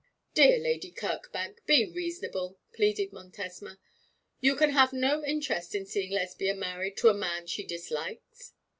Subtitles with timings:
[0.33, 3.77] 'Dear Lady Kirkbank, be reasonable,' pleaded Montesma;
[4.39, 8.53] 'you can have no interest in seeing Lesbia married to a man she dislikes.'